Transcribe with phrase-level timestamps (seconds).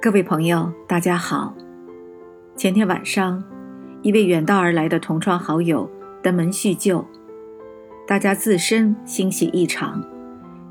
[0.00, 1.52] 各位朋友，大家好。
[2.54, 3.42] 前天晚上，
[4.00, 5.90] 一位远道而来的同窗好友
[6.22, 7.04] 登门叙旧，
[8.06, 10.00] 大家自身欣喜异常，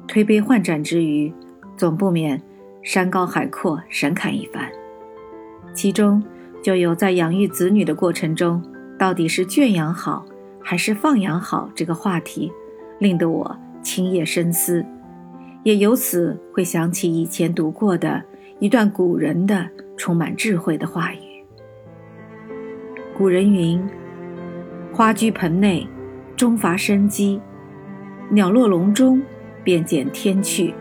[0.07, 1.33] 推杯换盏之余，
[1.75, 2.41] 总不免
[2.81, 4.65] 山高海阔神侃一番。
[5.73, 6.23] 其中
[6.63, 8.63] 就有在养育子女的过程中，
[8.97, 10.25] 到底是圈养好
[10.61, 12.49] 还是放养好这个话题，
[12.97, 14.85] 令得我青夜深思，
[15.63, 18.23] 也由此会想起以前读过的。
[18.59, 21.19] 一段古人的充满智慧的话语。
[23.15, 23.79] 古人云
[24.91, 25.87] ：“花居盆内，
[26.35, 27.39] 终乏生机；
[28.31, 29.21] 鸟落笼中，
[29.63, 30.73] 便见天趣。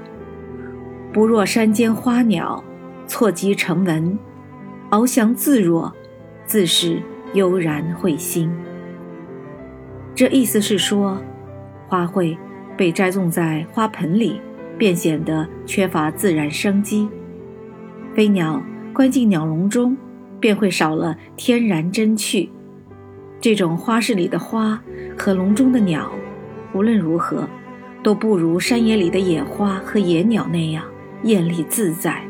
[1.12, 2.64] 不若山间花鸟，
[3.06, 4.18] 错集成文，
[4.90, 5.95] 翱翔自若，
[6.46, 7.02] 自是
[7.34, 8.50] 悠然会心。”
[10.14, 11.18] 这意思是说，
[11.88, 12.38] 花卉
[12.74, 14.40] 被栽种在花盆里，
[14.78, 17.06] 便显得缺乏自然生机。
[18.16, 18.62] 飞鸟
[18.94, 19.94] 关进鸟笼中，
[20.40, 22.48] 便会少了天然真趣。
[23.42, 24.82] 这种花市里的花
[25.18, 26.10] 和笼中的鸟，
[26.73, 27.46] 无论如何，
[28.02, 30.82] 都不如山野里的野花和野鸟那样
[31.24, 32.24] 艳丽自在。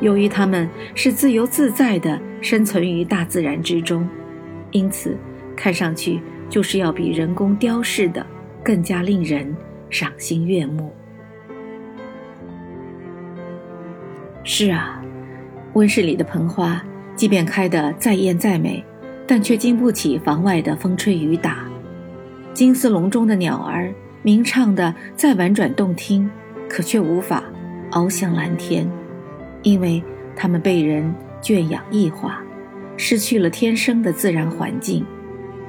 [0.00, 4.06] 由于它们是自由自在地生存于大自然之中，
[4.70, 5.16] 因此
[5.56, 8.26] 看上去就是要比人工雕饰的
[8.62, 9.56] 更加令人
[9.88, 10.92] 赏心悦目。
[14.46, 15.02] 是啊，
[15.72, 16.84] 温室里的盆花，
[17.16, 18.84] 即便开得再艳再美，
[19.26, 21.64] 但却经不起房外的风吹雨打；
[22.52, 23.90] 金丝笼中的鸟儿，
[24.22, 26.30] 鸣唱的再婉转动听，
[26.68, 27.42] 可却无法
[27.90, 28.86] 翱翔蓝天，
[29.62, 30.02] 因为
[30.36, 32.42] 它们被人圈养异化，
[32.98, 35.06] 失去了天生的自然环境，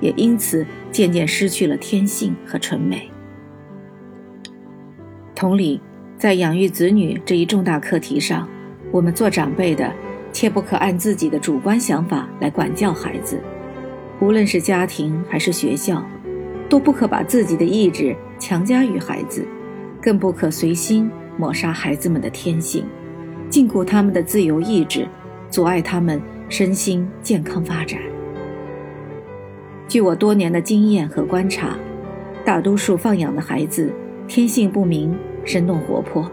[0.02, 3.09] 也因此渐渐失去了天性和纯美。
[5.34, 5.80] 同理，
[6.18, 8.48] 在养育子女这一重大课题上，
[8.95, 9.93] 我们做长辈的，
[10.31, 13.41] 切不可按自己的主观想法来管教孩子，
[14.21, 16.01] 无论是家庭还是学校，
[16.69, 19.45] 都不可把自己的意志强加于孩子，
[20.01, 22.85] 更不可随心抹杀孩子们的天性，
[23.50, 25.05] 禁锢他们的自由意志，
[25.50, 28.00] 阻碍他们身心健康发展。
[29.89, 31.78] 据我多年的经验和观察，
[32.45, 33.91] 大多数放养的孩子
[34.25, 35.13] 天性不明，
[35.44, 36.31] 生动活泼，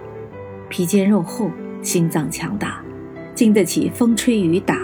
[0.69, 1.51] 皮坚肉厚。
[1.83, 2.81] 心脏强大，
[3.35, 4.79] 经得起风吹雨打，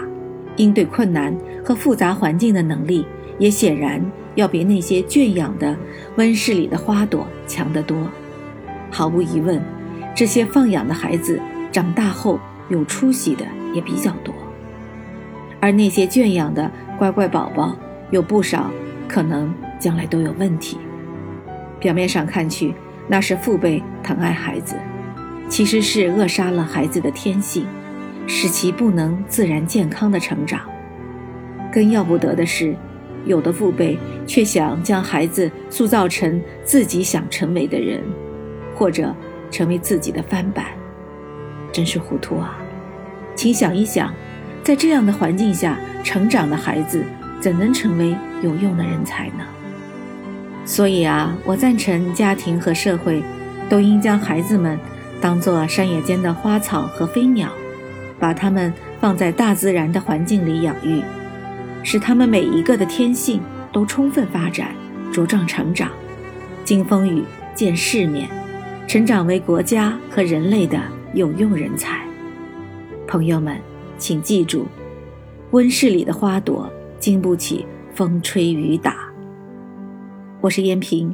[0.57, 3.05] 应对困难和复杂环境的能力，
[3.37, 3.99] 也显然
[4.35, 5.75] 要比那些圈养的
[6.17, 7.97] 温室里的花朵强得多。
[8.91, 9.61] 毫无疑问，
[10.13, 11.39] 这些放养的孩子
[11.71, 14.35] 长大后有出息的也比较多，
[15.61, 17.75] 而那些圈养的乖乖宝宝，
[18.11, 18.69] 有不少
[19.07, 20.77] 可能将来都有问题。
[21.79, 22.73] 表面上看去，
[23.07, 24.75] 那是父辈疼爱孩子。
[25.49, 27.65] 其实是扼杀了孩子的天性，
[28.27, 30.61] 使其不能自然健康的成长。
[31.71, 32.75] 更要不得的是，
[33.25, 38.03] 有的父辈却想将孩子塑造成自己想成为的人，
[38.75, 39.13] 或者
[39.49, 40.65] 成为自己的翻版，
[41.71, 42.57] 真是糊涂啊！
[43.35, 44.13] 请想一想，
[44.63, 47.03] 在这样的环境下成长的孩子，
[47.41, 49.43] 怎能成为有用的人才呢？
[50.63, 53.23] 所以啊，我赞成家庭和社会
[53.67, 54.79] 都应将孩子们。
[55.21, 57.49] 当做山野间的花草和飞鸟，
[58.17, 61.01] 把它们放在大自然的环境里养育，
[61.83, 63.41] 使它们每一个的天性
[63.71, 64.73] 都充分发展、
[65.11, 65.89] 茁壮成长，
[66.63, 68.29] 经风雨、见世面，
[68.87, 70.81] 成长为国家和人类的
[71.13, 71.99] 有用人才。
[73.05, 73.57] 朋友们，
[73.97, 74.65] 请记住，
[75.51, 78.95] 温室里的花朵经不起风吹雨打。
[80.39, 81.13] 我是燕平，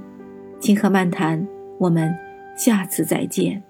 [0.60, 1.48] 清河漫谈，
[1.80, 2.14] 我们
[2.56, 3.65] 下次再见。